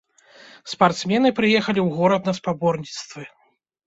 [0.71, 3.23] Спартсмены прыехалі ў горад на спаборніцтвы.